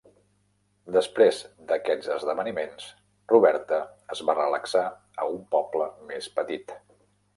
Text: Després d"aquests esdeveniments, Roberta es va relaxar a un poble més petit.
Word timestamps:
Després 0.95 1.41
d"aquests 1.71 2.09
esdeveniments, 2.15 2.87
Roberta 3.35 3.79
es 4.15 4.23
va 4.31 4.37
relaxar 4.41 4.85
a 5.23 5.29
un 5.37 5.45
poble 5.57 5.91
més 6.15 6.35
petit. 6.41 6.75